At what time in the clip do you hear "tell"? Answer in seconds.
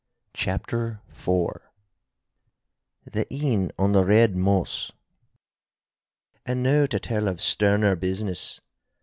6.99-7.27